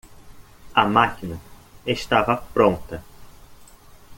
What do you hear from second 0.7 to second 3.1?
A máquina estava pronta